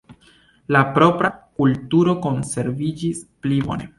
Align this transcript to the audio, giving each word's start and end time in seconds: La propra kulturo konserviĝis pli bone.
La 0.75 0.79
propra 0.95 1.31
kulturo 1.59 2.17
konserviĝis 2.25 3.23
pli 3.45 3.63
bone. 3.69 3.89